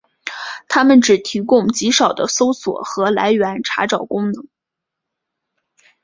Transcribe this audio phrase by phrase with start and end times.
[0.67, 4.47] 它们只提供极少的搜索和来源查找功能。